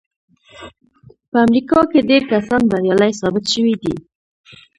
په 1.29 1.37
امريکا 1.45 1.79
کې 1.91 1.99
ډېر 2.09 2.21
کسان 2.31 2.61
بريالي 2.71 3.11
ثابت 3.19 3.45
شوي 3.53 3.75
دي. 3.81 3.93